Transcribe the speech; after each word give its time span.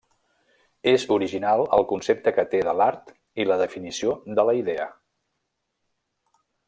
És 0.91 1.03
original 1.15 1.61
el 1.77 1.85
concepte 1.91 2.33
que 2.37 2.45
té 2.55 2.61
de 2.69 2.73
l'art 2.79 3.13
i 3.43 3.45
la 3.51 3.59
definició 3.63 4.17
de 4.41 4.47
la 4.51 4.57
idea. 4.63 4.89